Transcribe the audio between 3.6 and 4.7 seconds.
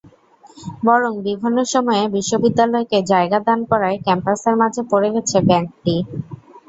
করায় ক্যাম্পাসের